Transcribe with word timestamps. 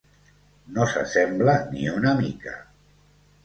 No 0.77 0.87
s'assembla 0.93 1.57
ni 1.77 1.87
una 2.01 2.17
mica. 2.25 2.59